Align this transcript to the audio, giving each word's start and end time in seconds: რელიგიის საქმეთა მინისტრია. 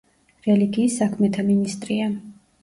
რელიგიის 0.45 0.95
საქმეთა 1.01 1.45
მინისტრია. 1.51 2.09